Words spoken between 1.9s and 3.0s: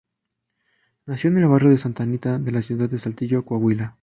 Anita de la ciudad de